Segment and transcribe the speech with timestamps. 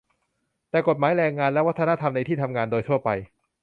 [0.69, 3.09] แต่กฎหมายแรงงานและวัฒนธรรมในที่ทำงานโดยทั่วไป